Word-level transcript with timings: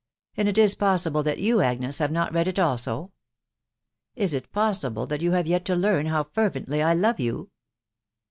And 0.35 0.47
is 0.57 0.73
it 0.73 0.79
possible 0.79 1.21
that 1.21 1.37
youj 1.37 1.63
Agnes, 1.63 1.99
have 1.99 2.11
not 2.11 2.33
read 2.33 2.47
it 2.47 2.57
also?.... 2.57 3.11
Is 4.15 4.33
it 4.33 4.51
possible 4.51 5.05
that 5.05 5.21
you 5.21 5.33
have 5.33 5.45
yet 5.45 5.63
to 5.65 5.75
learn 5.75 6.07
how 6.07 6.23
fervently 6.23 6.81
I 6.81 6.95
love 6.95 7.19
you 7.19 7.51